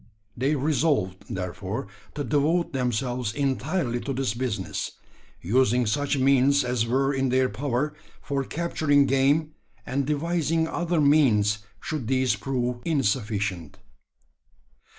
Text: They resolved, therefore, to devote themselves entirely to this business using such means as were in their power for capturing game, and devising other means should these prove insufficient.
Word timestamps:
They 0.35 0.55
resolved, 0.55 1.25
therefore, 1.29 1.85
to 2.15 2.23
devote 2.23 2.73
themselves 2.73 3.35
entirely 3.35 3.99
to 3.99 4.13
this 4.13 4.33
business 4.33 4.93
using 5.41 5.85
such 5.85 6.17
means 6.17 6.63
as 6.63 6.87
were 6.87 7.13
in 7.13 7.29
their 7.29 7.49
power 7.49 7.93
for 8.19 8.43
capturing 8.43 9.05
game, 9.05 9.51
and 9.85 10.07
devising 10.07 10.67
other 10.67 10.99
means 10.99 11.59
should 11.79 12.07
these 12.07 12.35
prove 12.35 12.77
insufficient. 12.83 13.77